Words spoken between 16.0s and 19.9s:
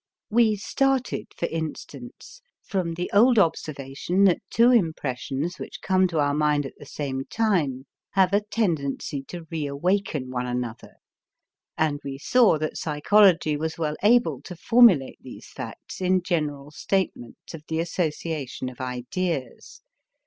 in general statements of the association of ideas.